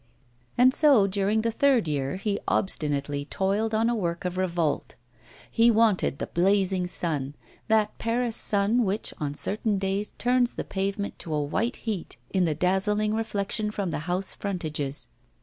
And 0.57 0.73
so 0.73 1.05
during 1.05 1.41
the 1.41 1.51
third 1.51 1.87
year 1.87 2.15
he 2.15 2.39
obstinately 2.47 3.23
toiled 3.23 3.75
on 3.75 3.87
a 3.87 3.93
work 3.93 4.25
of 4.25 4.35
revolt. 4.35 4.95
He 5.51 5.69
wanted 5.69 6.17
the 6.17 6.25
blazing 6.25 6.87
sun, 6.87 7.35
that 7.67 7.95
Paris 7.99 8.35
sun 8.35 8.83
which, 8.83 9.13
on 9.19 9.35
certain 9.35 9.77
days, 9.77 10.15
turns 10.17 10.55
the 10.55 10.63
pavement 10.63 11.19
to 11.19 11.35
a 11.35 11.43
white 11.43 11.75
heat 11.85 12.17
in 12.31 12.45
the 12.45 12.55
dazzling 12.55 13.13
reflection 13.13 13.69
from 13.69 13.91
the 13.91 13.99
house 14.09 14.33
frontages. 14.33 15.07